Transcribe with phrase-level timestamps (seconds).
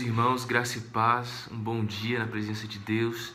[0.00, 3.32] Irmãos, graça e paz, um bom dia na presença de Deus.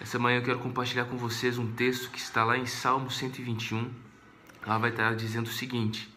[0.00, 3.88] Essa manhã eu quero compartilhar com vocês um texto que está lá em Salmo 121.
[4.66, 6.12] Lá vai estar dizendo o seguinte: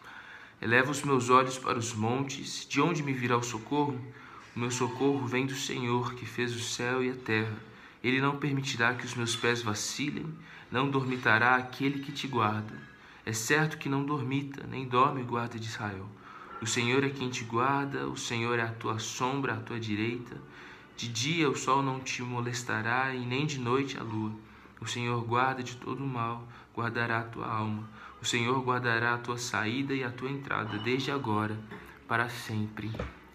[0.60, 3.96] Eleva os meus olhos para os montes, de onde me virá o socorro?
[4.56, 7.56] O meu socorro vem do Senhor, que fez o céu e a terra.
[8.02, 10.26] Ele não permitirá que os meus pés vacilem,
[10.68, 12.76] não dormitará aquele que te guarda.
[13.24, 16.08] É certo que não dormita, nem dorme o guarda de Israel.
[16.66, 20.36] O Senhor é quem te guarda, o Senhor é a tua sombra à tua direita.
[20.96, 24.32] De dia o sol não te molestará, e nem de noite a lua.
[24.80, 26.42] O Senhor guarda de todo mal,
[26.74, 27.88] guardará a tua alma.
[28.20, 31.56] O Senhor guardará a tua saída e a tua entrada, desde agora,
[32.08, 32.90] para sempre.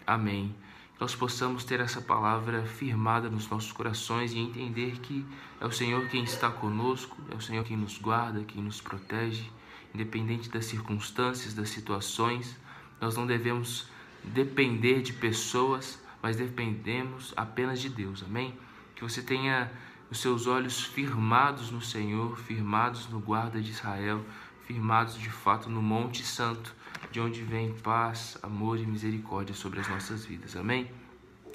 [0.06, 0.54] Amém.
[1.00, 5.24] Nós possamos ter essa palavra firmada nos nossos corações e entender que
[5.58, 9.50] é o Senhor quem está conosco, é o Senhor quem nos guarda, quem nos protege,
[9.94, 12.60] independente das circunstâncias, das situações.
[13.02, 13.88] Nós não devemos
[14.22, 18.22] depender de pessoas, mas dependemos apenas de Deus.
[18.22, 18.56] Amém?
[18.94, 19.72] Que você tenha
[20.08, 24.24] os seus olhos firmados no Senhor, firmados no guarda de Israel,
[24.68, 26.72] firmados de fato no Monte Santo,
[27.10, 30.54] de onde vem paz, amor e misericórdia sobre as nossas vidas.
[30.54, 30.88] Amém?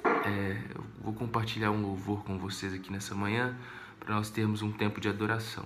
[0.03, 3.57] É, eu vou compartilhar um louvor com vocês aqui nessa manhã
[4.01, 5.63] para nós termos um tempo de adoração.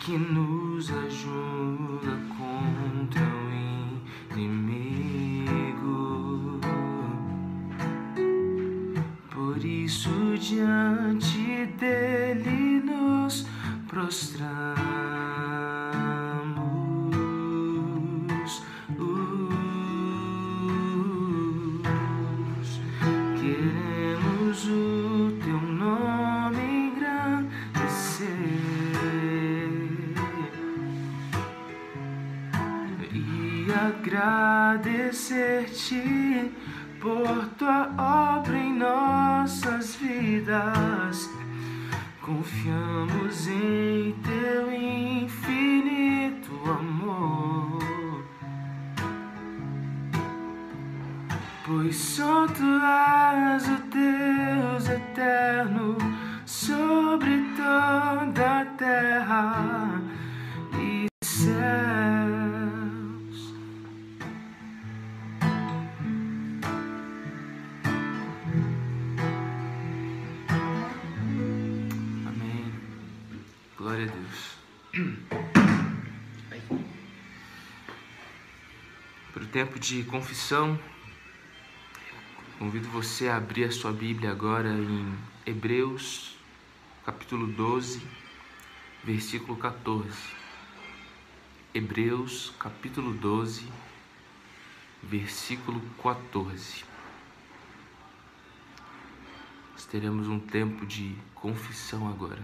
[0.00, 5.40] Que nos ajuda contra o inimigo.
[9.30, 10.85] Por isso, diante
[79.56, 80.78] tempo de confissão,
[82.58, 86.36] Convido você a abrir a sua Bíblia agora em Hebreus,
[87.06, 88.06] capítulo 12,
[89.02, 90.10] versículo 14.
[91.72, 93.66] Hebreus, capítulo 12,
[95.02, 96.84] versículo 14.
[99.72, 102.42] Nós teremos um tempo de confissão agora.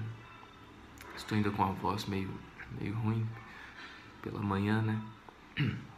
[1.15, 2.31] Estou ainda com a voz meio,
[2.81, 3.29] meio ruim
[4.23, 4.99] pela manhã, né?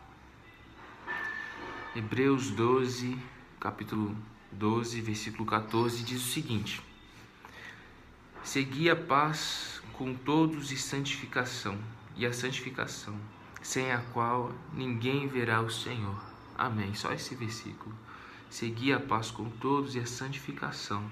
[1.96, 3.16] Hebreus 12,
[3.60, 4.16] capítulo
[4.50, 6.82] 12, versículo 14, diz o seguinte:
[8.42, 11.78] Segui a paz com todos e santificação,
[12.16, 13.16] e a santificação,
[13.62, 16.20] sem a qual ninguém verá o Senhor.
[16.58, 16.92] Amém.
[16.94, 17.94] Só esse versículo.
[18.50, 21.08] Segui a paz com todos e a santificação,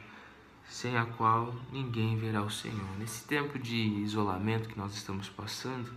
[0.68, 2.98] sem a qual ninguém verá o Senhor.
[2.98, 5.92] Nesse tempo de isolamento que nós estamos passando,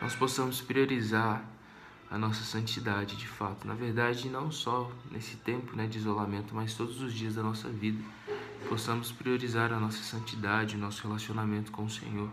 [0.00, 1.44] nós possamos priorizar
[2.10, 3.66] a nossa santidade de fato.
[3.66, 7.68] Na verdade, não só nesse tempo né, de isolamento, mas todos os dias da nossa
[7.68, 8.02] vida,
[8.68, 12.28] possamos priorizar a nossa santidade, o nosso relacionamento com o Senhor.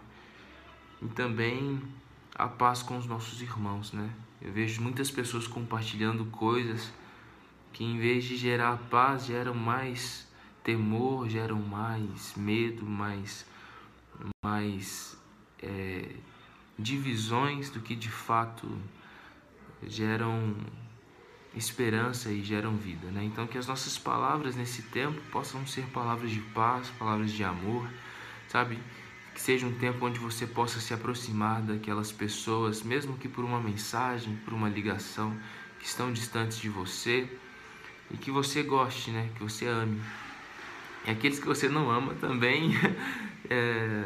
[1.02, 1.82] E também
[2.34, 4.10] a paz com os nossos irmãos, né?
[4.42, 6.92] Eu vejo muitas pessoas compartilhando coisas
[7.72, 10.28] que em vez de gerar paz, geram mais
[10.64, 13.46] temor, geram mais medo, mais,
[14.44, 15.18] mais
[15.62, 16.16] é,
[16.78, 18.68] divisões do que de fato
[19.84, 20.56] geram
[21.56, 23.24] esperança e geram vida, né?
[23.24, 27.88] Então que as nossas palavras nesse tempo possam ser palavras de paz, palavras de amor,
[28.48, 28.80] sabe?
[29.34, 33.60] Que seja um tempo onde você possa se aproximar daquelas pessoas, mesmo que por uma
[33.60, 35.36] mensagem, por uma ligação,
[35.80, 37.30] que estão distantes de você,
[38.12, 39.30] e que você goste, né?
[39.36, 40.02] Que você ame.
[41.06, 42.72] E aqueles que você não ama também,
[43.50, 44.04] é,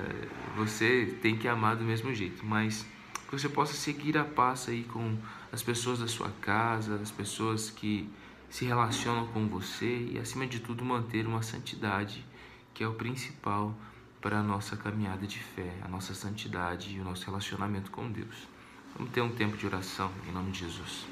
[0.56, 2.86] você tem que amar do mesmo jeito, mas
[3.28, 5.18] que você possa seguir a paz aí com
[5.51, 8.09] as pessoas da sua casa, as pessoas que
[8.50, 12.25] se relacionam com você e, acima de tudo, manter uma santidade
[12.74, 13.75] que é o principal
[14.21, 18.48] para a nossa caminhada de fé, a nossa santidade e o nosso relacionamento com Deus.
[18.95, 21.06] Vamos ter um tempo de oração em nome de Jesus.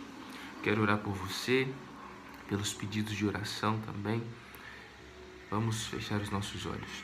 [0.62, 1.68] Quero orar por você,
[2.48, 4.22] pelos pedidos de oração também.
[5.50, 7.04] Vamos fechar os nossos olhos.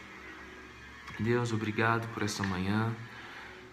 [1.20, 2.94] Deus, obrigado por essa manhã.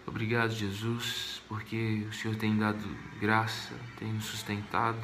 [0.05, 2.83] Obrigado, Jesus, porque o Senhor tem dado
[3.19, 5.01] graça, tem nos sustentado.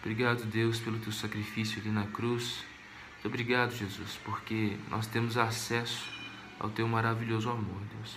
[0.00, 2.64] Obrigado, Deus, pelo teu sacrifício ali na cruz.
[3.14, 6.08] Muito obrigado, Jesus, porque nós temos acesso
[6.58, 8.16] ao teu maravilhoso amor, Deus.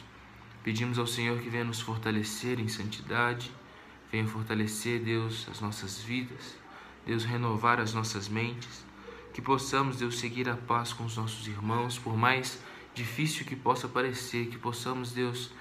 [0.64, 3.52] Pedimos ao Senhor que venha nos fortalecer em santidade,
[4.12, 6.56] venha fortalecer, Deus, as nossas vidas,
[7.06, 8.86] Deus, renovar as nossas mentes,
[9.34, 12.62] que possamos, Deus, seguir a paz com os nossos irmãos, por mais
[12.94, 15.52] difícil que possa parecer, que possamos, Deus,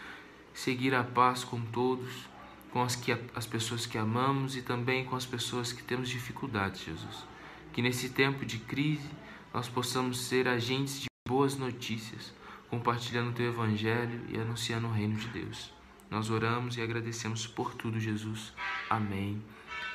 [0.54, 2.28] seguir a paz com todos,
[2.72, 6.84] com as, que, as pessoas que amamos e também com as pessoas que temos dificuldades,
[6.84, 7.24] Jesus.
[7.72, 9.08] Que nesse tempo de crise
[9.52, 12.32] nós possamos ser agentes de boas notícias,
[12.68, 15.72] compartilhando o teu evangelho e anunciando o reino de Deus.
[16.08, 18.52] Nós oramos e agradecemos por tudo, Jesus.
[18.88, 19.42] Amém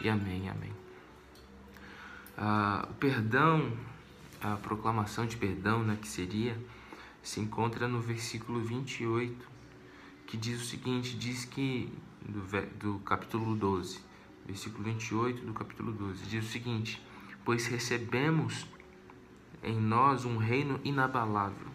[0.02, 0.72] e amém, amém.
[2.38, 3.72] Ah, o perdão,
[4.42, 6.58] a proclamação de perdão, né, que seria,
[7.22, 9.55] se encontra no versículo 28
[10.28, 11.92] que diz o seguinte, diz que
[12.22, 12.42] do,
[12.78, 14.00] do capítulo 12,
[14.46, 17.02] versículo 28 do capítulo 12, diz o seguinte:
[17.44, 18.66] Pois recebemos
[19.64, 21.68] em nós um reino inabalável.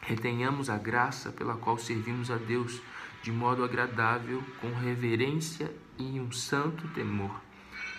[0.00, 2.80] Retenhamos a graça pela qual servimos a Deus
[3.22, 7.40] de modo agradável, com reverência e um santo temor,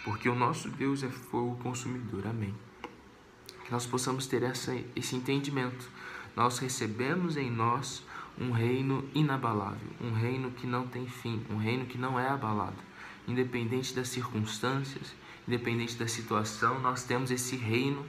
[0.03, 2.25] porque o nosso Deus é fogo consumidor.
[2.25, 2.55] Amém.
[3.65, 5.89] Que nós possamos ter essa, esse entendimento.
[6.35, 8.03] Nós recebemos em nós
[8.39, 12.77] um reino inabalável, um reino que não tem fim, um reino que não é abalado.
[13.27, 15.13] Independente das circunstâncias,
[15.47, 18.05] independente da situação, nós temos esse reino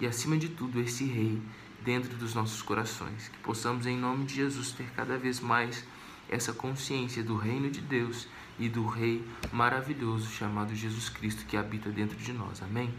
[0.00, 1.40] e, acima de tudo, esse rei
[1.82, 3.28] dentro dos nossos corações.
[3.28, 5.84] Que possamos, em nome de Jesus, ter cada vez mais
[6.28, 8.26] essa consciência do reino de Deus
[8.58, 12.62] e do Rei maravilhoso chamado Jesus Cristo que habita dentro de nós.
[12.62, 12.92] Amém?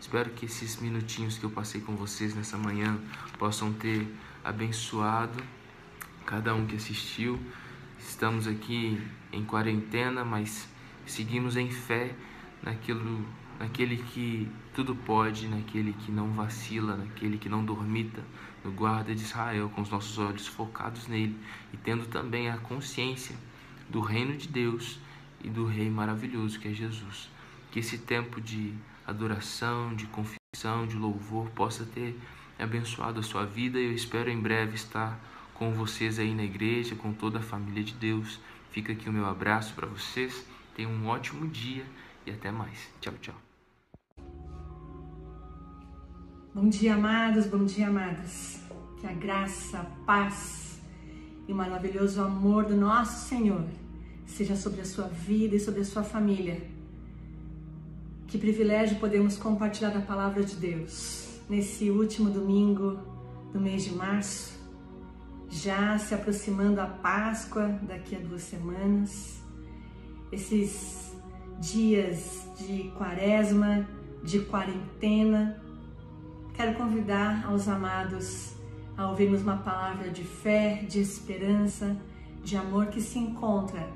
[0.00, 2.98] Espero que esses minutinhos que eu passei com vocês nessa manhã
[3.38, 5.40] possam ter abençoado
[6.22, 7.38] cada um que assistiu.
[7.98, 9.00] Estamos aqui
[9.32, 10.68] em quarentena, mas
[11.06, 12.14] seguimos em fé
[12.62, 13.24] naquilo,
[13.58, 18.22] naquele que tudo pode, naquele que não vacila, naquele que não dormita,
[18.64, 21.36] no guarda de Israel, com os nossos olhos focados nele
[21.72, 23.36] e tendo também a consciência
[23.88, 24.98] do reino de Deus
[25.42, 27.28] e do Rei maravilhoso que é Jesus.
[27.70, 28.72] Que esse tempo de
[29.06, 32.18] adoração, de confissão, de louvor possa ter
[32.58, 35.18] abençoado a sua vida e eu espero em breve estar
[35.62, 38.40] com vocês aí na igreja, com toda a família de Deus.
[38.72, 40.44] Fica aqui o meu abraço para vocês.
[40.74, 41.84] Tenham um ótimo dia
[42.26, 42.88] e até mais.
[43.00, 43.34] Tchau, tchau.
[46.52, 48.60] Bom dia, amados, bom dia, amadas.
[49.00, 50.80] Que a graça, a paz
[51.46, 53.64] e o maravilhoso amor do nosso Senhor
[54.26, 56.60] seja sobre a sua vida e sobre a sua família.
[58.26, 62.98] Que privilégio podemos compartilhar a palavra de Deus nesse último domingo
[63.52, 64.61] do mês de março
[65.52, 69.38] já se aproximando a Páscoa daqui a duas semanas,
[70.32, 71.14] esses
[71.60, 73.86] dias de quaresma,
[74.24, 75.62] de quarentena.
[76.54, 78.54] Quero convidar aos amados
[78.96, 81.98] a ouvirmos uma palavra de fé, de esperança,
[82.42, 83.86] de amor que se encontra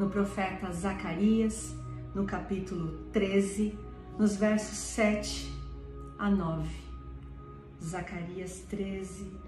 [0.00, 1.76] no profeta Zacarias,
[2.12, 3.78] no capítulo 13,
[4.18, 5.48] nos versos 7
[6.18, 6.68] a 9.
[7.80, 9.43] Zacarias 13,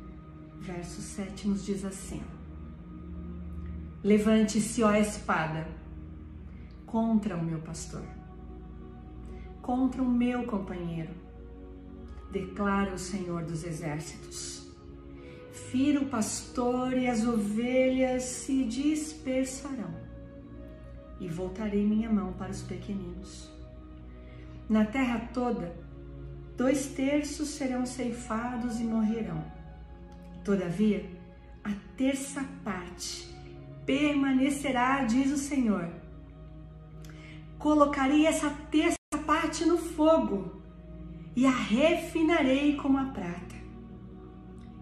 [0.60, 2.22] verso 7 nos diz assim:
[4.02, 5.66] Levante-se, ó espada,
[6.84, 8.04] contra o meu pastor,
[9.62, 11.12] contra o meu companheiro,
[12.30, 14.64] declara o Senhor dos Exércitos.
[15.70, 19.92] Fira o pastor e as ovelhas se dispersarão,
[21.18, 23.50] e voltarei minha mão para os pequeninos.
[24.68, 25.75] na terra toda,
[26.56, 29.55] dois terços serão ceifados e morrerão.
[30.46, 31.04] Todavia,
[31.64, 33.28] a terça parte
[33.84, 35.88] permanecerá, diz o Senhor.
[37.58, 40.62] Colocarei essa terça parte no fogo
[41.34, 43.56] e a refinarei como a prata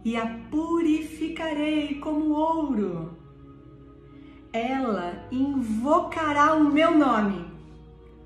[0.04, 3.16] e a purificarei como ouro.
[4.52, 7.42] Ela invocará o meu nome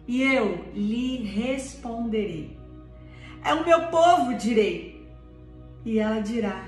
[0.09, 2.59] e eu lhe responderei.
[3.45, 5.07] É o meu povo, direi.
[5.85, 6.68] E ela dirá: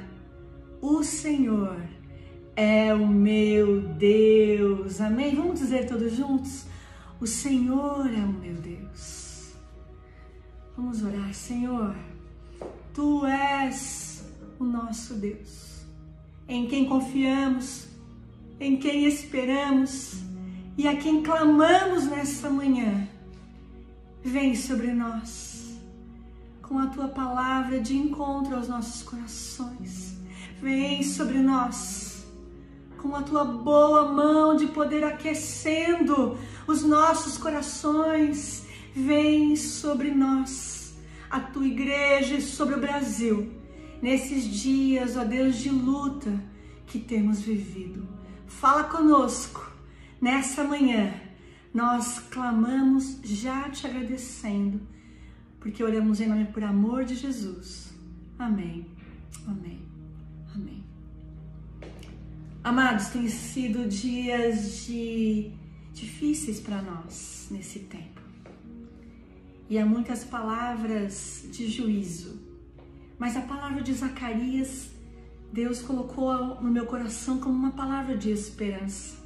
[0.80, 1.76] O Senhor
[2.56, 5.00] é o meu Deus.
[5.00, 5.34] Amém?
[5.34, 6.64] Vamos dizer todos juntos?
[7.20, 9.52] O Senhor é o meu Deus.
[10.76, 11.94] Vamos orar, Senhor.
[12.94, 14.24] Tu és
[14.58, 15.84] o nosso Deus,
[16.48, 17.88] em quem confiamos,
[18.58, 20.22] em quem esperamos
[20.76, 23.06] e a quem clamamos nessa manhã.
[24.22, 25.78] Vem sobre nós
[26.62, 30.09] com a tua palavra de encontro aos nossos corações.
[30.60, 32.26] Vem sobre nós
[32.98, 36.36] com a tua boa mão de poder aquecendo
[36.66, 38.66] os nossos corações.
[38.94, 40.94] Vem sobre nós,
[41.30, 43.52] a tua igreja e sobre o Brasil,
[44.02, 46.32] nesses dias, ó Deus, de luta
[46.86, 48.06] que temos vivido.
[48.46, 49.70] Fala conosco
[50.20, 51.14] nessa manhã
[51.72, 54.80] nós clamamos já te agradecendo,
[55.60, 57.94] porque oramos em nome por amor de Jesus.
[58.38, 58.86] Amém.
[59.46, 59.56] Amém.
[59.60, 59.89] Amém.
[62.62, 65.50] Amados, tem sido dias de
[65.94, 68.20] difíceis para nós nesse tempo.
[69.66, 72.38] E há muitas palavras de juízo.
[73.18, 74.90] Mas a palavra de Zacarias,
[75.50, 79.16] Deus colocou no meu coração como uma palavra de esperança.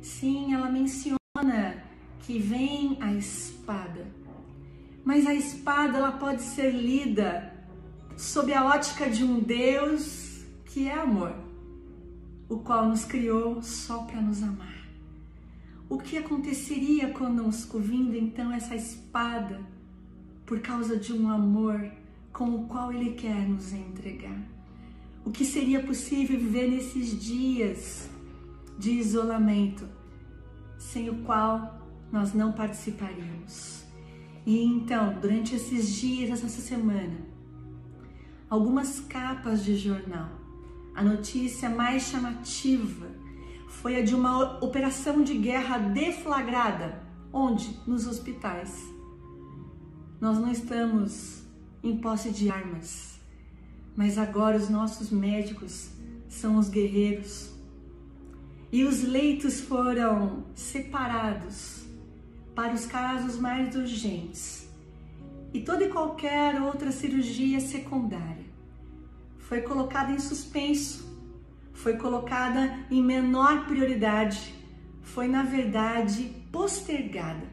[0.00, 1.84] Sim, ela menciona
[2.20, 4.06] que vem a espada.
[5.04, 7.52] Mas a espada ela pode ser lida
[8.16, 11.43] sob a ótica de um Deus que é amor,
[12.48, 14.86] o qual nos criou só para nos amar.
[15.88, 19.60] O que aconteceria conosco vindo então essa espada
[20.46, 21.90] por causa de um amor
[22.32, 24.42] com o qual ele quer nos entregar?
[25.24, 28.10] O que seria possível viver nesses dias
[28.78, 29.88] de isolamento?
[30.84, 31.80] sem o qual
[32.12, 33.84] nós não participaríamos.
[34.46, 37.16] E então, durante esses dias, essa semana,
[38.48, 40.30] algumas capas de jornal,
[40.94, 43.08] a notícia mais chamativa
[43.66, 47.02] foi a de uma operação de guerra deflagrada.
[47.32, 47.80] Onde?
[47.84, 48.80] Nos hospitais.
[50.20, 51.42] Nós não estamos
[51.82, 53.18] em posse de armas,
[53.96, 55.90] mas agora os nossos médicos
[56.28, 57.52] são os guerreiros
[58.72, 61.84] e os leitos foram separados
[62.54, 64.68] para os casos mais urgentes
[65.52, 68.53] e toda e qualquer outra cirurgia secundária
[69.48, 71.06] foi colocada em suspenso,
[71.72, 74.54] foi colocada em menor prioridade,
[75.02, 77.46] foi na verdade postergada,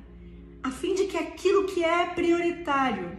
[0.64, 3.18] a fim de que aquilo que é prioritário,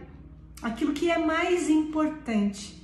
[0.61, 2.81] aquilo que é mais importante,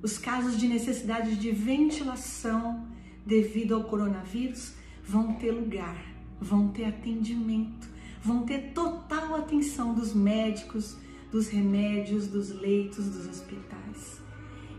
[0.00, 2.86] os casos de necessidade de ventilação,
[3.26, 5.96] devido ao coronavírus vão ter lugar,
[6.40, 7.88] vão ter atendimento,
[8.22, 10.96] vão ter total atenção dos médicos,
[11.32, 14.21] dos remédios, dos leitos, dos hospitais.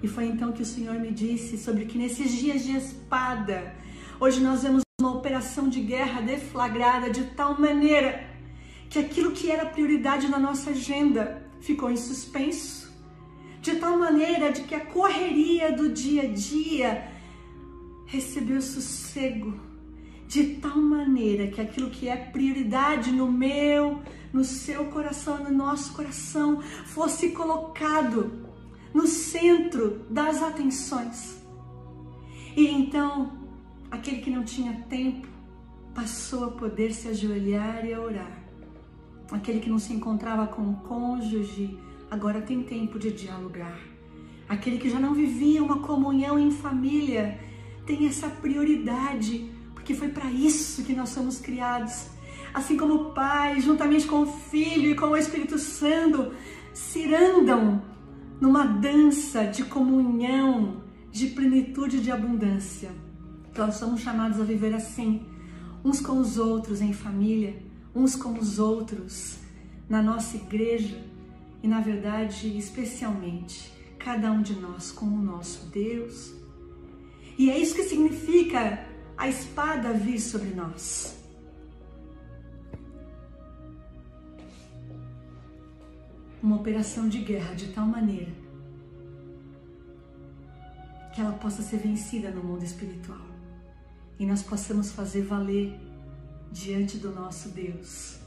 [0.04, 3.74] E foi então que o Senhor me disse sobre que nesses dias de espada,
[4.20, 8.28] hoje nós vemos uma operação de guerra deflagrada de tal maneira
[8.90, 12.92] que aquilo que era prioridade na nossa agenda ficou em suspenso.
[13.62, 17.08] De tal maneira de que a correria do dia a dia
[18.06, 19.58] recebeu sossego
[20.28, 24.02] de tal maneira que aquilo que é prioridade no meu,
[24.34, 28.43] no seu coração, no nosso coração, fosse colocado
[28.94, 31.42] no centro das atenções.
[32.56, 33.32] E então,
[33.90, 35.28] aquele que não tinha tempo
[35.94, 38.44] passou a poder se ajoelhar e a orar.
[39.32, 41.78] Aquele que não se encontrava com o cônjuge
[42.12, 43.80] agora tem tempo de dialogar.
[44.48, 47.40] Aquele que já não vivia uma comunhão em família
[47.86, 52.08] tem essa prioridade, porque foi para isso que nós somos criados.
[52.54, 56.32] Assim como o Pai, juntamente com o Filho e com o Espírito Santo,
[56.72, 57.82] cirandam
[58.44, 62.92] numa dança de comunhão, de plenitude de abundância.
[63.58, 65.26] Nós somos chamados a viver assim,
[65.82, 67.56] uns com os outros em família,
[67.96, 69.38] uns com os outros
[69.88, 71.02] na nossa igreja
[71.64, 76.34] e, na verdade, especialmente, cada um de nós com o nosso Deus
[77.38, 78.86] e é isso que significa
[79.16, 81.23] a espada vir sobre nós.
[86.44, 88.34] Uma operação de guerra de tal maneira
[91.16, 93.26] que ela possa ser vencida no mundo espiritual
[94.20, 95.80] e nós possamos fazer valer
[96.52, 98.20] diante do nosso Deus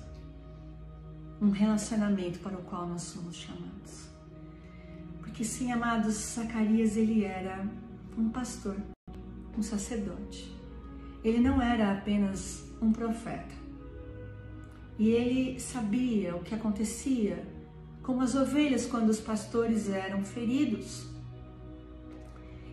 [1.42, 4.08] um relacionamento para o qual nós somos chamados.
[5.18, 7.68] Porque sim, amados, Zacarias ele era
[8.16, 8.76] um pastor,
[9.58, 10.50] um sacerdote.
[11.22, 13.54] Ele não era apenas um profeta.
[14.98, 17.55] E ele sabia o que acontecia
[18.06, 21.06] com as ovelhas quando os pastores eram feridos.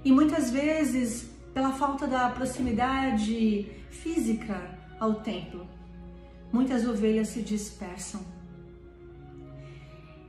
[0.06, 5.68] E muitas vezes, pela falta da proximidade física ao templo,
[6.52, 8.22] muitas ovelhas se dispersam.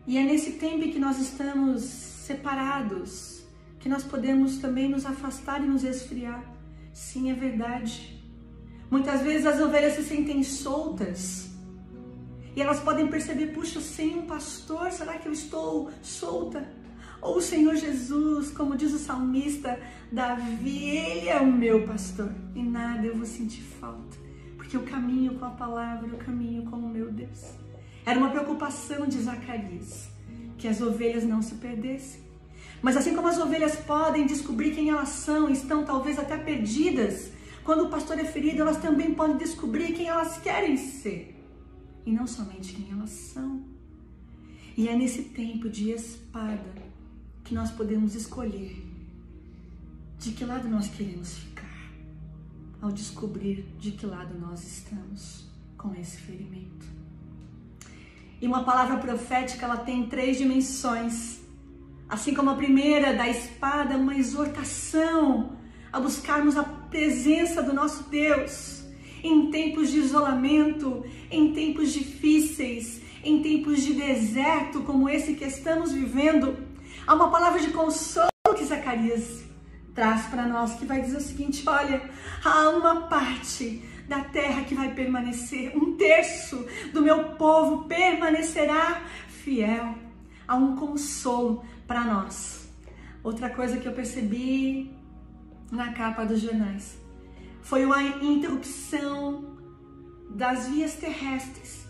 [0.07, 3.45] E é nesse tempo que nós estamos separados
[3.79, 6.43] que nós podemos também nos afastar e nos esfriar.
[6.95, 8.19] Sim, é verdade.
[8.91, 11.54] Muitas vezes as ovelhas se sentem soltas
[12.57, 16.67] e elas podem perceber: puxa, sem um pastor, será que eu estou solta?
[17.21, 19.81] Ou o Senhor Jesus, como diz o salmista
[20.13, 24.19] Davi, Ele é o meu pastor e nada eu vou sentir falta,
[24.57, 27.55] porque eu caminho com a palavra, eu caminho com o meu Deus.
[28.05, 30.09] Era uma preocupação de Zacarias
[30.59, 32.21] que as ovelhas não se perdessem.
[32.83, 37.33] Mas assim como as ovelhas podem descobrir quem elas são, estão talvez até perdidas,
[37.65, 41.34] quando o pastor é ferido, elas também podem descobrir quem elas querem ser
[42.07, 43.63] e não somente quem elas são.
[44.77, 46.83] E é nesse tempo de espada
[47.45, 48.85] que nós podemos escolher
[50.19, 51.91] de que lado nós queremos ficar,
[52.81, 55.47] ao descobrir de que lado nós estamos
[55.77, 56.87] com esse ferimento.
[58.41, 61.41] E uma palavra profética, ela tem três dimensões.
[62.09, 65.57] Assim como a primeira da espada, uma exortação
[65.93, 68.84] a buscarmos a presença do nosso Deus
[69.25, 75.93] em tempos de isolamento, em tempos difíceis, em tempos de deserto como esse que estamos
[75.93, 76.55] vivendo.
[77.07, 79.43] Há uma palavra de consolo que Zacarias
[79.95, 82.03] traz para nós que vai dizer o seguinte: olha,
[82.45, 89.95] há uma parte da terra que vai permanecer, um terço do meu povo permanecerá fiel.
[90.47, 92.69] Há um consolo para nós.
[93.23, 94.95] Outra coisa que eu percebi
[95.73, 97.03] na capa dos jornais
[97.65, 99.57] foi uma interrupção
[100.29, 101.87] das vias terrestres.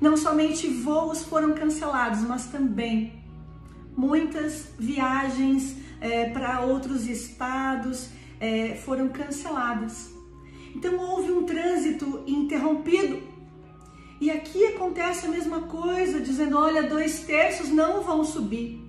[0.00, 3.24] Não somente voos foram cancelados, mas também
[3.96, 8.08] muitas viagens é, para outros estados
[8.38, 10.10] é, foram canceladas.
[10.74, 13.20] Então houve um trânsito interrompido.
[14.20, 18.80] E aqui acontece a mesma coisa, dizendo: olha, dois terços não vão subir.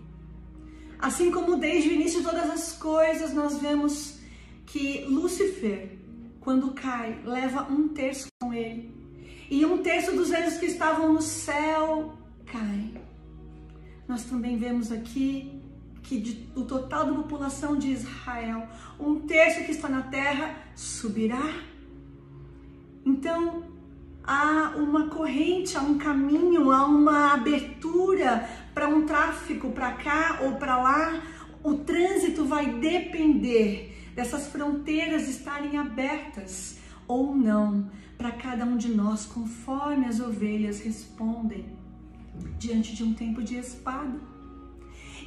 [1.00, 4.19] Assim como desde o início de todas as coisas, nós vemos
[4.65, 5.97] que Lúcifer,
[6.39, 8.93] quando cai, leva um terço com ele.
[9.50, 12.95] E um terço dos anjos que estavam no céu caem.
[14.08, 15.62] Nós também vemos aqui
[16.04, 21.54] que de, o total da população de Israel, um terço que está na terra subirá.
[23.06, 23.63] Então,
[24.23, 30.54] há uma corrente, há um caminho, há uma abertura para um tráfico para cá ou
[30.54, 31.21] para lá.
[31.63, 39.27] O trânsito vai depender dessas fronteiras estarem abertas ou não para cada um de nós,
[39.27, 41.65] conforme as ovelhas respondem
[42.58, 44.19] diante de um tempo de espada.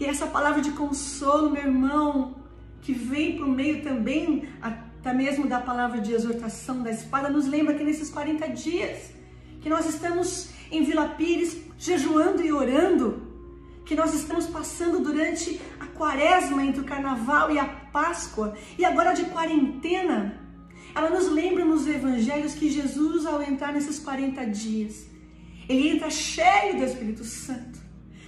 [0.01, 2.35] E essa palavra de consolo, meu irmão,
[2.81, 7.75] que vem por meio também até mesmo da palavra de exortação da espada, nos lembra
[7.75, 9.13] que nesses 40 dias
[9.61, 13.30] que nós estamos em Vila Pires jejuando e orando,
[13.91, 19.13] que nós estamos passando durante a quaresma entre o carnaval e a Páscoa e agora
[19.15, 20.41] de quarentena.
[20.95, 25.09] Ela nos lembra nos evangelhos que Jesus, ao entrar nesses 40 dias,
[25.69, 27.81] ele entra cheio do Espírito Santo,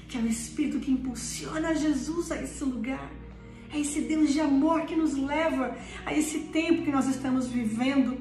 [0.09, 3.13] que é o Espírito que impulsiona Jesus a esse lugar.
[3.73, 8.19] É esse Deus de amor que nos leva a esse tempo que nós estamos vivendo.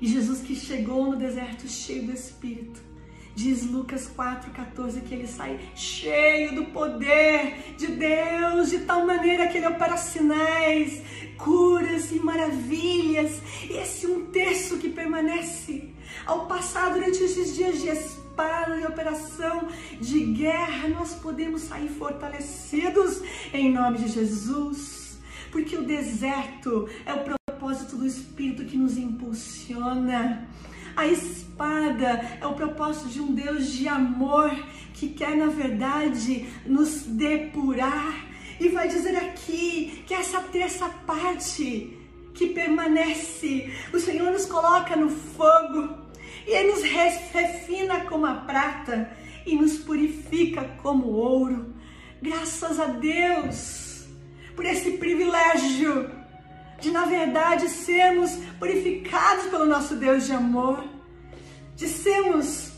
[0.00, 2.91] E Jesus que chegou no deserto cheio do Espírito
[3.34, 9.56] Diz Lucas 4,14 que ele sai cheio do poder de Deus, de tal maneira que
[9.56, 11.02] ele opera sinais,
[11.38, 13.40] curas e maravilhas.
[13.70, 15.88] Esse um terço que permanece
[16.26, 19.68] ao passar durante esses dias de espada e operação
[20.00, 25.18] de guerra, nós podemos sair fortalecidos em nome de Jesus.
[25.50, 30.48] Porque o deserto é o propósito do Espírito que nos impulsiona
[30.96, 34.50] a espada é o propósito de um Deus de amor
[34.94, 38.26] que quer, na verdade, nos depurar.
[38.60, 41.98] E vai dizer aqui que essa terça parte
[42.34, 45.98] que permanece, o Senhor nos coloca no fogo
[46.46, 49.10] e Ele nos refina como a prata
[49.46, 51.74] e nos purifica como ouro.
[52.20, 54.06] Graças a Deus
[54.54, 56.21] por esse privilégio
[56.82, 60.84] de, na verdade, sermos purificados pelo nosso Deus de amor,
[61.74, 62.72] de sermos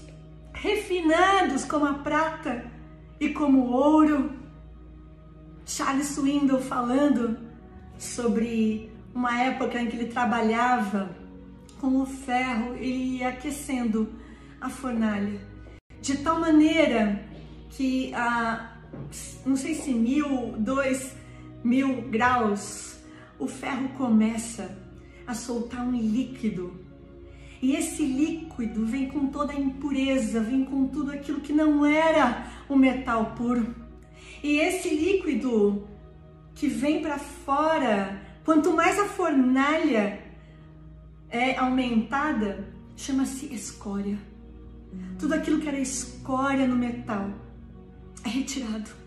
[0.53, 2.71] refinados como a prata
[3.19, 4.33] e como ouro.
[5.67, 7.37] Charles Swindoll falando
[7.99, 11.11] sobre uma época em que ele trabalhava
[11.81, 14.09] com o ferro, ia aquecendo
[14.61, 15.55] a fornalha
[16.05, 17.19] de tal maneira
[17.71, 18.73] que a
[19.47, 21.17] não sei se mil, dois
[21.65, 22.94] mil graus,
[23.45, 24.75] o ferro começa
[25.27, 26.73] a soltar um líquido.
[27.61, 32.47] E esse líquido vem com toda a impureza, vem com tudo aquilo que não era
[32.69, 33.75] o metal puro.
[34.43, 35.87] E esse líquido
[36.55, 40.21] que vem para fora, quanto mais a fornalha
[41.29, 44.19] é aumentada, chama-se escória.
[45.19, 47.31] Tudo aquilo que era escória no metal
[48.25, 49.04] é retirado.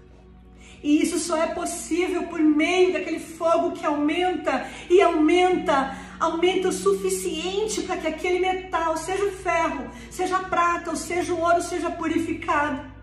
[0.84, 6.74] E isso só é possível por meio daquele fogo que aumenta e aumenta, aumenta o
[6.74, 11.62] suficiente para que aquele metal, seja o ferro, seja a prata, ou seja o ouro,
[11.62, 12.98] seja purificado.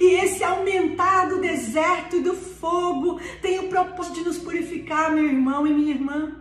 [0.00, 5.24] E esse aumentar do deserto e do fogo tem o propósito de nos purificar, meu
[5.24, 6.36] irmão e minha irmã.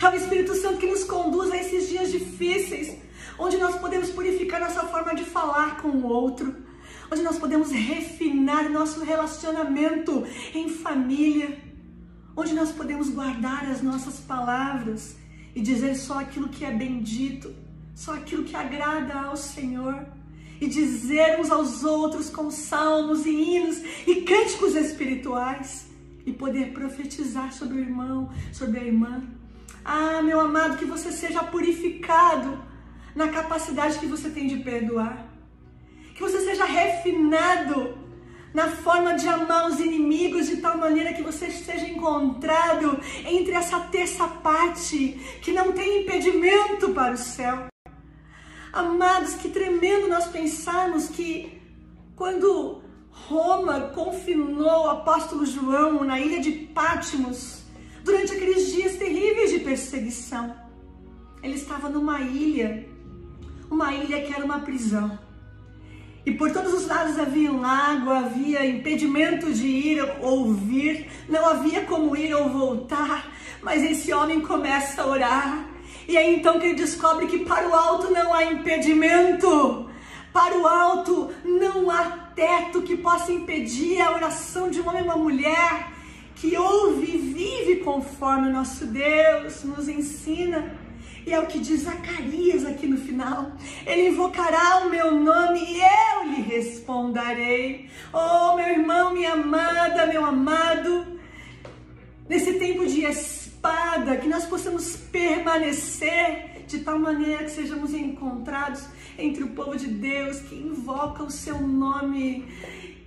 [0.00, 2.96] É o Espírito Santo que nos conduz a esses dias difíceis,
[3.38, 6.54] onde nós podemos purificar nossa forma de falar com o outro,
[7.12, 11.58] onde nós podemos refinar nosso relacionamento em família,
[12.34, 15.14] onde nós podemos guardar as nossas palavras
[15.54, 17.54] e dizer só aquilo que é bendito,
[17.94, 20.06] só aquilo que agrada ao Senhor
[20.58, 25.88] e dizer uns aos outros com salmos e hinos e cânticos espirituais
[26.24, 29.22] e poder profetizar sobre o irmão, sobre a irmã.
[29.84, 32.58] Ah, meu amado, que você seja purificado
[33.14, 35.31] na capacidade que você tem de perdoar.
[36.22, 37.98] Que você seja refinado
[38.54, 43.80] na forma de amar os inimigos de tal maneira que você seja encontrado entre essa
[43.80, 47.66] terça parte que não tem impedimento para o céu.
[48.72, 51.60] Amados, que tremendo nós pensarmos que
[52.14, 57.64] quando Roma confinou o apóstolo João na ilha de Pátimos,
[58.04, 60.54] durante aqueles dias terríveis de perseguição,
[61.42, 62.88] ele estava numa ilha,
[63.68, 65.31] uma ilha que era uma prisão.
[66.24, 71.48] E por todos os lados havia um lago, havia impedimento de ir ou vir, não
[71.48, 73.32] havia como ir ou voltar.
[73.60, 75.72] Mas esse homem começa a orar
[76.06, 79.88] e é então que ele descobre que para o alto não há impedimento.
[80.32, 82.04] Para o alto não há
[82.34, 85.92] teto que possa impedir a oração de um homem e uma mulher
[86.36, 90.74] que ouve e vive conforme o nosso Deus nos ensina.
[91.26, 93.52] E é o que diz Zacarias aqui no final.
[93.86, 97.88] Ele invocará o meu nome e eu lhe responderei.
[98.12, 101.18] Oh, meu irmão, minha amada, meu amado,
[102.28, 108.84] nesse tempo de espada, que nós possamos permanecer de tal maneira que sejamos encontrados
[109.18, 112.46] entre o povo de Deus que invoca o seu nome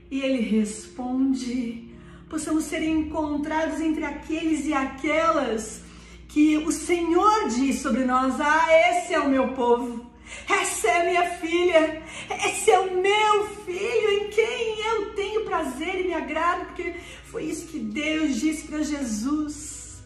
[0.10, 1.90] e ele responde.
[2.30, 5.85] Possamos ser encontrados entre aqueles e aquelas
[6.36, 10.06] que o Senhor diz sobre nós: Ah, esse é o meu povo.
[10.50, 12.04] Essa é a minha filha,
[12.46, 16.96] esse é o meu filho em quem eu tenho prazer e me agrado, porque
[17.32, 20.04] foi isso que Deus disse para Jesus.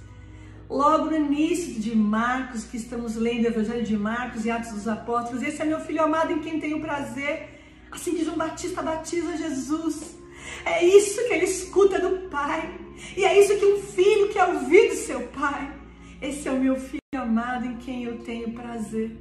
[0.69, 4.87] Logo no início de Marcos, que estamos lendo o Evangelho de Marcos e Atos dos
[4.87, 7.59] Apóstolos, esse é meu filho amado em quem tenho prazer.
[7.89, 10.15] Assim que João Batista batiza Jesus.
[10.63, 12.69] É isso que ele escuta do Pai.
[13.17, 15.78] E é isso que um filho quer ouvir do seu Pai.
[16.21, 19.15] Esse é o meu filho amado em quem eu tenho prazer.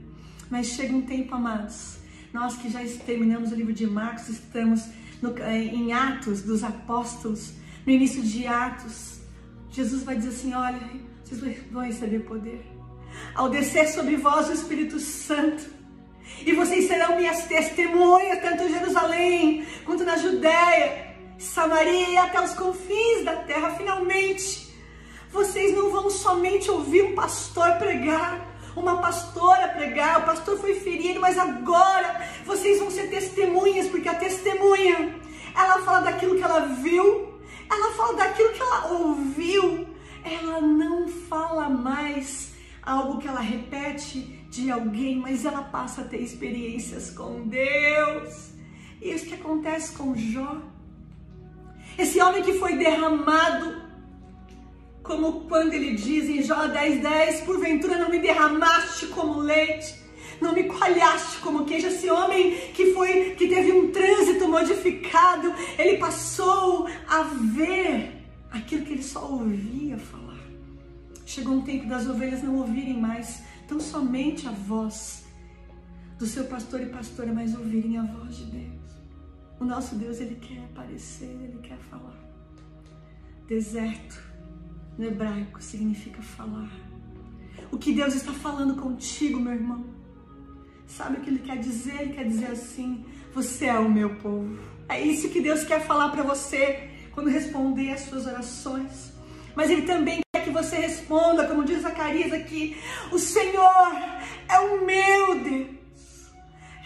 [0.51, 1.99] Mas chega um tempo, amados,
[2.33, 4.85] nós que já terminamos o livro de Marcos, estamos
[5.23, 7.53] no, eh, em Atos dos Apóstolos,
[7.87, 9.19] no início de Atos,
[9.71, 10.81] Jesus vai dizer assim: olha,
[11.25, 12.65] vocês vão receber poder.
[13.35, 15.65] Ao descer sobre vós o Espírito Santo,
[16.45, 22.55] e vocês serão minhas testemunhas, tanto em Jerusalém quanto na Judéia, Samaria e até os
[22.55, 23.71] confins da terra.
[23.77, 24.68] Finalmente,
[25.31, 31.21] vocês não vão somente ouvir um pastor pregar, uma pastora pregar, o pastor foi ferido,
[31.21, 35.17] mas agora vocês vão ser testemunhas, porque a testemunha,
[35.55, 37.35] ela fala daquilo que ela viu,
[37.71, 39.87] ela fala daquilo que ela ouviu,
[40.25, 46.23] ela não fala mais algo que ela repete de alguém, mas ela passa a ter
[46.23, 48.53] experiências com Deus.
[49.01, 50.57] E isso que acontece com Jó.
[51.99, 53.88] Esse homem que foi derramado
[55.09, 59.95] como quando ele diz em Jó 10,10, 10, porventura não me derramaste como leite,
[60.39, 61.87] não me coalhaste como queijo.
[61.87, 68.93] Esse homem que foi, que teve um trânsito modificado, ele passou a ver aquilo que
[68.93, 70.39] ele só ouvia falar.
[71.25, 75.25] Chegou um tempo das ovelhas não ouvirem mais tão somente a voz
[76.19, 78.89] do seu pastor e pastora, mas ouvirem a voz de Deus.
[79.59, 82.17] O nosso Deus, ele quer aparecer, ele quer falar.
[83.47, 84.28] Deserto,
[84.99, 86.71] no hebraico, significa falar.
[87.71, 89.85] O que Deus está falando contigo, meu irmão?
[90.87, 92.03] Sabe o que ele quer dizer?
[92.03, 94.59] Ele quer dizer assim: Você é o meu povo.
[94.89, 99.13] É isso que Deus quer falar para você quando responder às suas orações.
[99.55, 102.77] Mas Ele também quer que você responda, como diz Zacarias aqui:
[103.13, 103.93] O Senhor
[104.49, 106.33] é o meu Deus.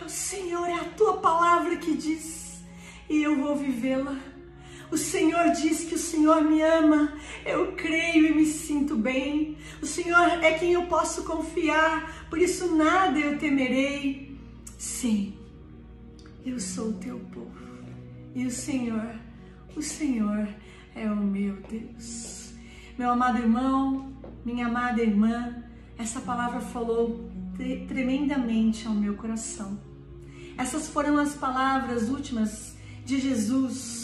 [0.01, 2.61] É o Senhor, é a tua palavra que diz,
[3.09, 4.17] e eu vou vivê-la.
[4.93, 7.15] O Senhor diz que o Senhor me ama,
[7.47, 9.57] eu creio e me sinto bem.
[9.81, 14.37] O Senhor é quem eu posso confiar, por isso nada eu temerei.
[14.77, 15.33] Sim,
[16.45, 17.49] eu sou o teu povo
[18.35, 19.15] e o Senhor,
[19.75, 20.47] o Senhor
[20.95, 22.53] é o meu Deus.
[22.99, 24.13] Meu amado irmão,
[24.45, 25.65] minha amada irmã,
[25.97, 27.31] essa palavra falou
[27.89, 29.81] tremendamente ao meu coração.
[30.59, 32.77] Essas foram as palavras últimas
[33.07, 34.02] de Jesus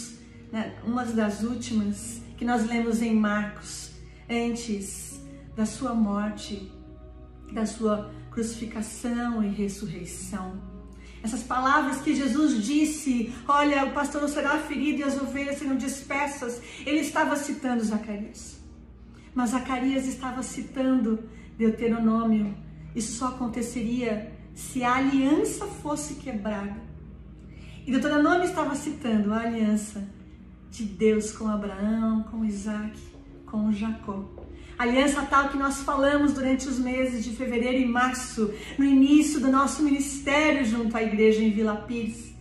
[0.51, 3.91] né, uma das últimas que nós lemos em Marcos,
[4.29, 5.19] antes
[5.55, 6.71] da sua morte,
[7.51, 10.61] da sua crucificação e ressurreição.
[11.21, 15.75] Essas palavras que Jesus disse, olha, o pastor não será ferido e as ovelhas serão
[15.75, 18.57] dispersas, ele estava citando Zacarias.
[19.35, 21.19] Mas Zacarias estava citando
[21.57, 22.55] Deuteronômio.
[22.95, 26.77] Isso só aconteceria se a aliança fosse quebrada.
[27.85, 30.07] E Deuteronômio estava citando a aliança
[30.71, 32.97] de Deus com Abraão, com Isaac,
[33.45, 34.23] com Jacó.
[34.77, 39.51] Aliança tal que nós falamos durante os meses de fevereiro e março, no início do
[39.51, 42.33] nosso ministério junto à igreja em Vila Pires.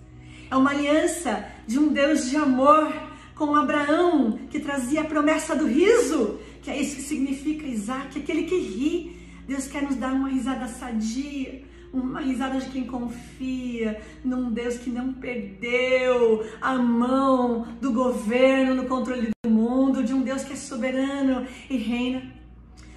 [0.50, 2.92] É uma aliança de um Deus de amor
[3.34, 8.44] com Abraão, que trazia a promessa do riso, que é isso que significa Isaac, aquele
[8.44, 9.16] que ri.
[9.46, 11.62] Deus quer nos dar uma risada sadia,
[11.92, 18.87] uma risada de quem confia num Deus que não perdeu a mão do governo no
[18.87, 22.22] controle do mundo, de um Deus que é soberano e reina,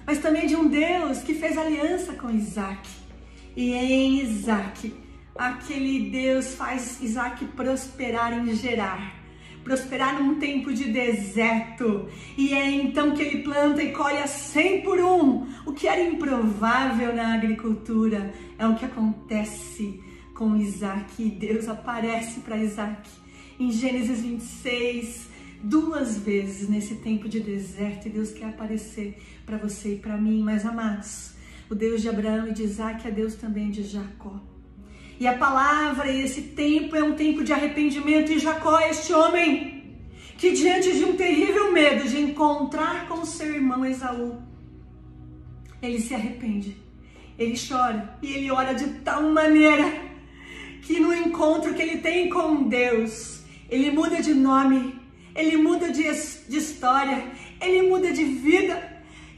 [0.06, 2.88] mas também de um Deus que fez aliança com Isaac.
[3.56, 4.94] E em Isaac,
[5.34, 9.21] aquele Deus faz Isaac prosperar em gerar
[9.62, 12.08] prosperar num tempo de deserto.
[12.36, 15.46] E é então que ele planta e colhe a 100 por um.
[15.64, 20.00] O que era improvável na agricultura é o que acontece
[20.34, 21.24] com Isaac.
[21.30, 23.08] Deus aparece para Isaac
[23.58, 25.28] em Gênesis 26,
[25.62, 28.06] duas vezes nesse tempo de deserto.
[28.06, 31.32] E Deus quer aparecer para você e para mim, mais amados.
[31.70, 34.51] O Deus de Abraão e de Isaac é Deus também de Jacó.
[35.22, 38.32] E a palavra e esse tempo é um tempo de arrependimento.
[38.32, 39.84] E Jacó este homem
[40.36, 44.42] que, diante de um terrível medo de encontrar com seu irmão Esaú,
[45.80, 46.76] ele se arrepende,
[47.38, 49.84] ele chora e ele ora de tal maneira
[50.82, 54.98] que no encontro que ele tem com Deus, ele muda de nome,
[55.36, 56.02] ele muda de,
[56.48, 57.30] de história,
[57.60, 58.76] ele muda de vida.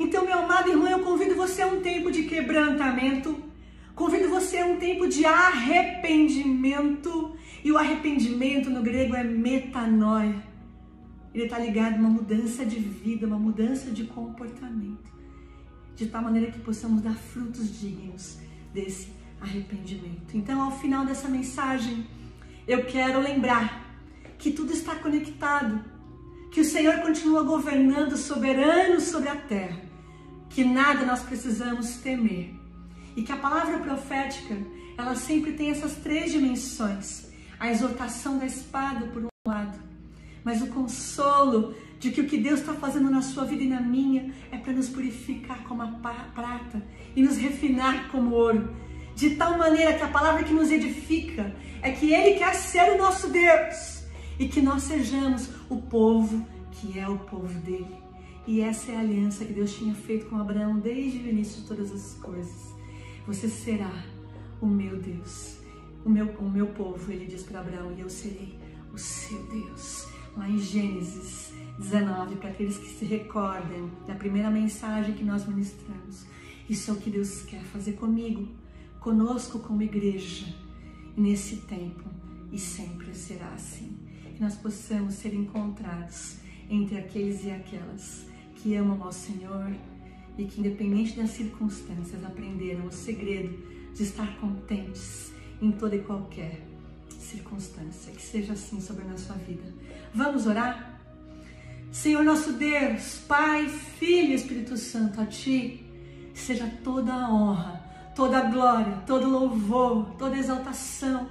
[0.01, 3.53] Então, meu amado irmão, eu convido você a um tempo de quebrantamento
[3.94, 7.37] Convido você a um tempo de arrependimento.
[7.62, 10.42] E o arrependimento no grego é metanoia.
[11.33, 15.14] Ele está ligado a uma mudança de vida, uma mudança de comportamento.
[15.94, 18.38] De tal maneira que possamos dar frutos dignos
[18.72, 19.09] desse
[19.40, 20.37] arrependimento.
[20.37, 22.04] Então, ao final dessa mensagem,
[22.66, 23.96] eu quero lembrar
[24.38, 25.85] que tudo está conectado,
[26.50, 29.80] que o Senhor continua governando soberano sobre a terra,
[30.50, 32.63] que nada nós precisamos temer
[33.16, 34.57] e que a palavra profética,
[34.96, 37.29] ela sempre tem essas três dimensões.
[37.59, 39.79] A exortação da espada, por um lado,
[40.44, 43.81] mas o consolo de que o que Deus está fazendo na sua vida e na
[43.81, 45.87] minha é para nos purificar como a
[46.35, 46.83] prata
[47.16, 48.74] e nos refinar como ouro.
[49.14, 52.98] De tal maneira que a palavra que nos edifica é que Ele quer ser o
[52.98, 54.05] nosso Deus
[54.38, 57.96] e que nós sejamos o povo que é o povo dele.
[58.46, 61.68] E essa é a aliança que Deus tinha feito com Abraão desde o início de
[61.68, 62.73] todas as coisas.
[63.26, 64.04] Você será
[64.60, 65.58] o meu Deus,
[66.04, 68.58] o meu, o meu povo, ele diz para Abraão, e eu serei
[68.92, 70.06] o seu Deus.
[70.37, 76.26] Lá em Gênesis 19, para aqueles que se recordem da primeira mensagem que nós ministramos.
[76.68, 78.46] Isso é o que Deus quer fazer comigo,
[79.00, 80.46] conosco como igreja,
[81.16, 82.04] nesse tempo,
[82.52, 83.96] e sempre será assim.
[84.34, 86.37] Que nós possamos ser encontrados
[86.68, 89.72] entre aqueles e aquelas que amam ao Senhor,
[90.37, 93.57] e que, independente das circunstâncias, aprenderam o segredo
[93.94, 96.61] de estar contentes em toda e qualquer
[97.09, 98.12] circunstância.
[98.12, 99.62] Que seja assim sobre a nossa vida.
[100.12, 101.01] Vamos orar?
[101.90, 105.87] Senhor nosso Deus, Pai, Filho e Espírito Santo, a Ti
[106.35, 107.81] seja toda a honra,
[108.16, 111.29] toda a glória, todo louvor, toda exaltação.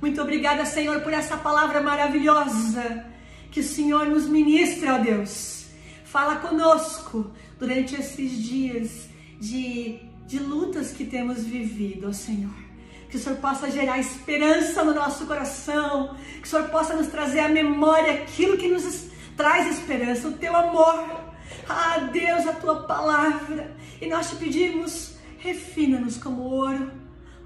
[0.00, 3.06] Muito obrigada, Senhor, por essa palavra maravilhosa
[3.50, 5.57] que o Senhor nos ministra, ó Deus.
[6.10, 12.54] Fala conosco durante esses dias de, de lutas que temos vivido, ó Senhor.
[13.10, 17.40] Que o Senhor possa gerar esperança no nosso coração, que o Senhor possa nos trazer
[17.40, 21.06] à memória aquilo que nos traz esperança, o teu amor.
[21.68, 23.76] Ah, Deus, a tua palavra.
[24.00, 26.90] E nós te pedimos, refina-nos como ouro.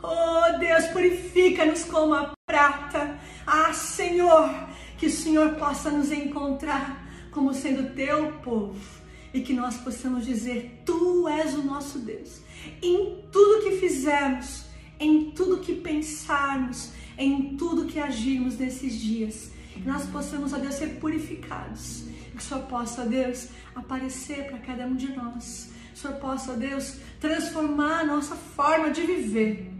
[0.00, 3.18] Oh, Deus, purifica-nos como a prata.
[3.44, 4.48] Ah, Senhor,
[4.98, 7.01] que o Senhor possa nos encontrar
[7.32, 8.78] como sendo teu povo
[9.34, 12.40] e que nós possamos dizer: Tu és o nosso Deus.
[12.80, 14.66] Em tudo que fizermos,
[15.00, 19.50] em tudo que pensarmos, em tudo que agirmos nesses dias,
[19.84, 22.04] nós possamos, ó Deus, ser purificados.
[22.30, 25.70] Que o Senhor possa, ó Deus, aparecer para cada um de nós.
[25.92, 29.70] Que o Senhor possa, ó Deus, transformar a nossa forma de viver,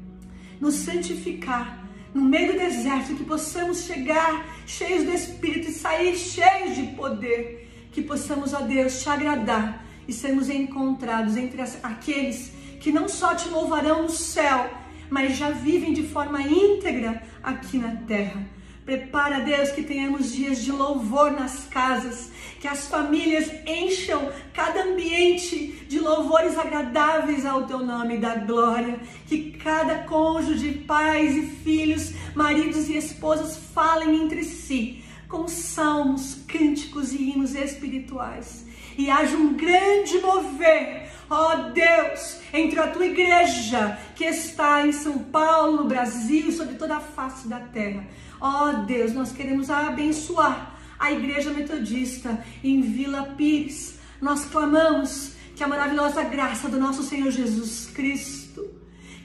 [0.61, 1.82] nos santificar
[2.15, 7.69] no meio do deserto, que possamos chegar cheios do Espírito e sair cheios de poder,
[7.93, 13.49] que possamos, ó Deus, te agradar e sermos encontrados entre aqueles que não só te
[13.49, 14.69] louvarão no céu,
[15.09, 18.45] mas já vivem de forma íntegra aqui na terra.
[18.85, 25.87] Prepara, Deus, que tenhamos dias de louvor nas casas, que as famílias encham cada ambiente
[25.89, 32.89] de louvores agradáveis ao teu nome da glória, que cada cônjuge, pais e filhos, maridos
[32.89, 38.67] e esposas falem entre si com salmos, cânticos e hinos espirituais.
[38.99, 45.21] E haja um grande mover, ó Deus, entre a tua igreja que está em São
[45.21, 48.05] Paulo, Brasil e sobre toda a face da terra
[48.45, 54.01] Ó oh, Deus, nós queremos abençoar a Igreja Metodista em Vila Pires.
[54.21, 58.69] Nós clamamos que a maravilhosa graça do nosso Senhor Jesus Cristo,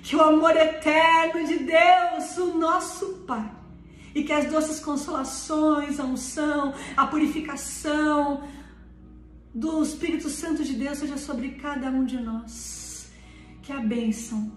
[0.03, 3.51] que o amor eterno de Deus, o nosso Pai,
[4.13, 8.43] e que as doces consolações, a unção, a purificação
[9.51, 13.09] do Espírito Santo de Deus seja sobre cada um de nós.
[13.63, 14.51] Que a bênção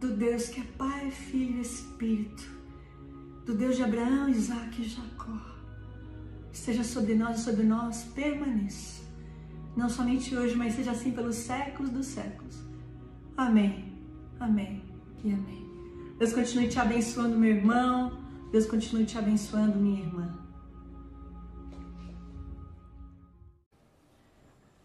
[0.00, 2.51] do Deus que é Pai, Filho e Espírito
[3.44, 5.36] do Deus de Abraão, Isaac e Jacó,
[6.52, 9.02] esteja sobre nós e sobre nós, permaneça.
[9.76, 12.56] Não somente hoje, mas seja assim pelos séculos dos séculos.
[13.36, 13.92] Amém,
[14.38, 14.82] amém
[15.24, 15.66] e amém.
[16.18, 18.22] Deus continue te abençoando, meu irmão.
[18.52, 20.38] Deus continue te abençoando, minha irmã.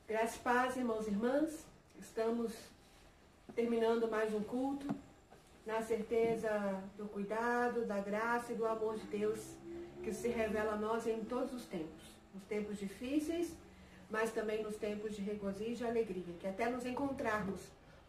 [0.08, 1.68] Graças paz, irmãos e irmãs.
[2.00, 2.54] Estamos
[3.54, 4.88] terminando mais um culto
[5.68, 9.58] na certeza do cuidado, da graça e do amor de Deus
[10.02, 13.54] que se revela a nós em todos os tempos, nos tempos difíceis,
[14.10, 17.60] mas também nos tempos de regozijo e alegria, que até nos encontrarmos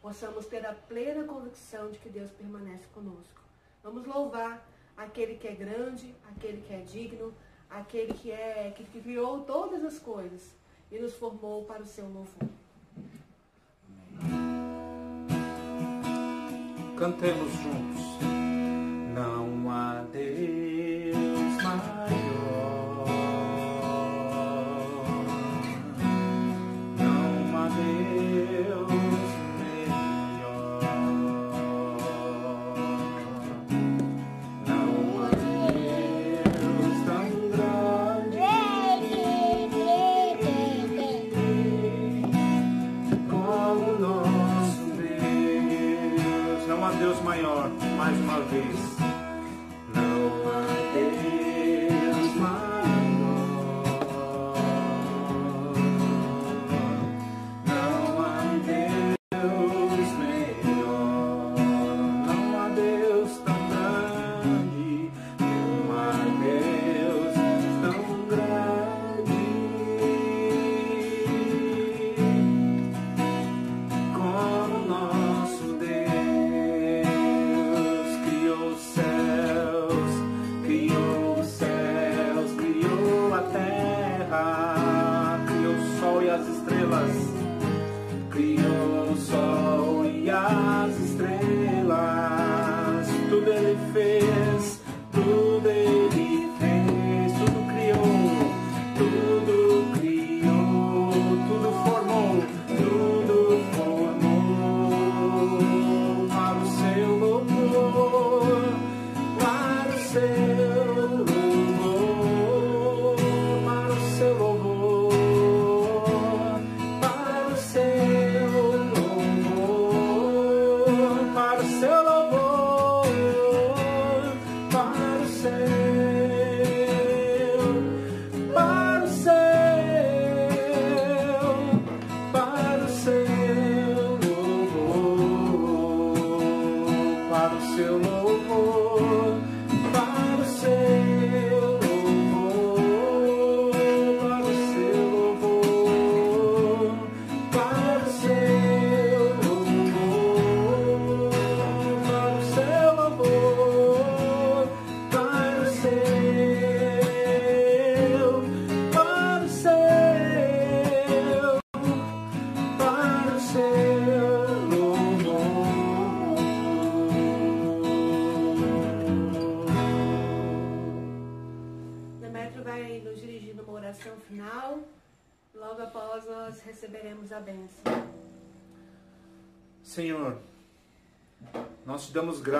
[0.01, 3.43] possamos ter a plena convicção de que Deus permanece conosco.
[3.83, 4.65] Vamos louvar
[4.97, 7.35] aquele que é grande, aquele que é digno,
[7.69, 10.55] aquele que é que criou todas as coisas
[10.93, 12.49] e nos formou para o seu louvor.
[16.99, 18.29] Cantemos juntos.
[19.15, 20.58] Não há Deus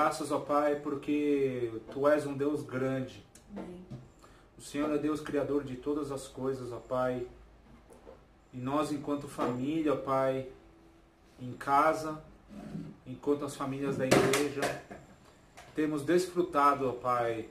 [0.09, 3.23] graças, ó Pai, porque Tu és um Deus grande.
[3.55, 3.85] Amém.
[4.57, 7.27] O Senhor é Deus criador de todas as coisas, ó Pai.
[8.55, 10.49] E nós, enquanto família, ó Pai,
[11.39, 12.23] em casa,
[13.07, 14.83] enquanto as famílias da igreja,
[15.75, 17.47] temos desfrutado, ó Pai,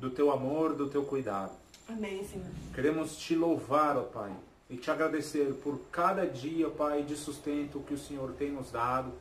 [0.00, 1.52] do Teu amor, do Teu cuidado.
[1.88, 2.48] Amém, Senhor.
[2.74, 4.32] Queremos te louvar, ó Pai,
[4.68, 8.72] e te agradecer por cada dia, ó Pai, de sustento que o Senhor tem nos
[8.72, 9.12] dado.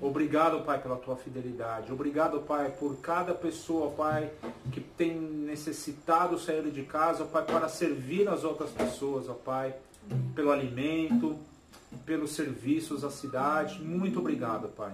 [0.00, 1.92] Obrigado, Pai, pela tua fidelidade.
[1.92, 4.30] Obrigado, Pai, por cada pessoa, Pai,
[4.72, 9.74] que tem necessitado sair de casa, Pai, para servir as outras pessoas, ó Pai,
[10.34, 11.38] pelo alimento,
[12.06, 13.82] pelos serviços à cidade.
[13.82, 14.92] Muito obrigado, Pai.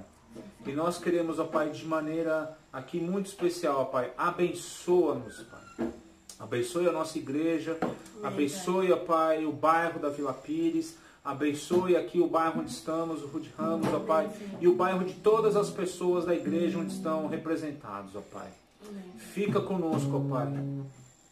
[0.66, 5.88] E nós queremos, ó Pai, de maneira aqui muito especial, ó Pai, abençoa-nos, Pai.
[6.38, 7.78] Abençoe a nossa igreja,
[8.22, 10.96] abençoe, ó Pai, o bairro da Vila Pires,
[11.26, 15.14] abençoe aqui o bairro onde estamos, o Rude Ramos, ó Pai, e o bairro de
[15.14, 18.48] todas as pessoas da igreja onde estão representados, ó Pai.
[19.18, 20.46] Fica conosco, ó Pai.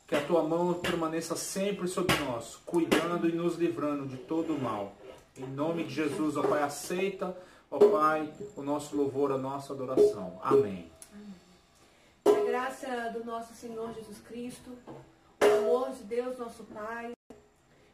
[0.08, 4.60] Que a tua mão permaneça sempre sobre nós, cuidando e nos livrando de todo o
[4.60, 4.92] mal.
[5.38, 7.36] Em nome de Jesus, ó Pai, aceita,
[7.70, 10.40] ó Pai, o nosso louvor, a nossa adoração.
[10.42, 10.90] Amém.
[12.24, 14.70] A graça do nosso Senhor Jesus Cristo,
[15.40, 17.13] o amor de Deus, nosso Pai,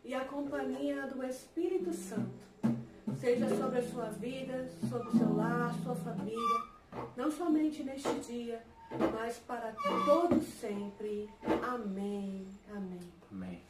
[0.04, 2.30] e a companhia do Espírito Santo
[3.20, 6.62] seja sobre a sua vida, sobre o seu lar, sua família,
[7.16, 8.62] não somente neste dia,
[9.12, 9.74] mas para
[10.04, 11.28] todos sempre.
[11.62, 12.46] Amém.
[12.70, 13.00] Amém.
[13.30, 13.69] Amém.